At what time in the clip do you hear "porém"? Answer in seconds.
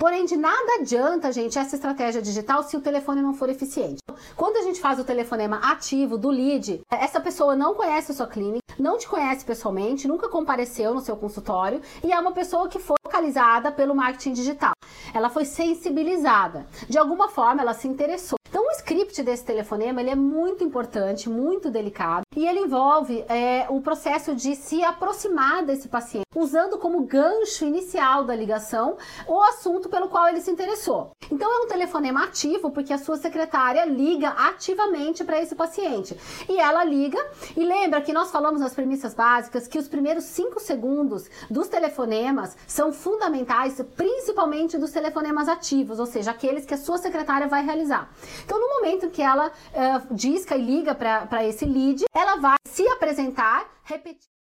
0.00-0.24